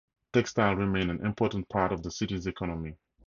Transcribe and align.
Textiles 0.33 0.79
remain 0.79 1.11
an 1.11 1.23
important 1.23 1.69
part 1.69 1.91
of 1.91 2.01
the 2.01 2.09
city's 2.09 2.47
economy. 2.47 2.97